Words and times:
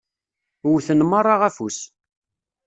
Wwten 0.67 1.01
meṛṛa 1.09 1.35
afus. 1.47 1.77